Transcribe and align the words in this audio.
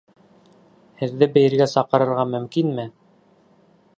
Һеҙҙе 1.01 1.27
бейергә 1.35 1.69
саҡырырға 1.75 2.27
мөмкинме? 2.33 2.89